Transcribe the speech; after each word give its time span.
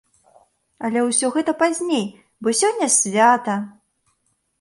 Але 0.87 1.01
ўсё 1.09 1.29
гэта 1.35 1.53
пазней, 1.59 2.01
бо 2.47 2.53
сёння 2.61 2.87
свята! 2.97 3.55